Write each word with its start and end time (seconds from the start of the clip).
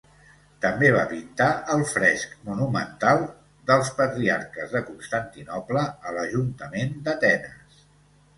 També 0.63 0.87
va 0.93 1.01
pintar 1.09 1.49
el 1.73 1.83
fresc 1.91 2.33
monumental 2.47 3.21
dels 3.73 3.93
Patriarques 4.01 4.73
de 4.79 4.83
Constantinoble 4.89 5.85
a 6.09 6.17
l'ajuntament 6.17 6.99
d'Atenes. 7.07 7.87